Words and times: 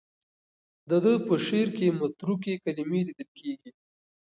د 0.89 0.91
ده 1.03 1.13
په 1.27 1.35
شعر 1.45 1.67
کې 1.77 1.97
متروکې 1.99 2.53
کلمې 2.63 3.01
لیدل 3.07 3.29
کېږي. 3.39 3.69